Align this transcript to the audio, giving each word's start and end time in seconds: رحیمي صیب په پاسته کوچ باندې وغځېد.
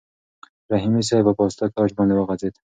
رحیمي 0.71 1.01
صیب 1.09 1.23
په 1.27 1.33
پاسته 1.39 1.65
کوچ 1.75 1.89
باندې 1.97 2.13
وغځېد. 2.15 2.53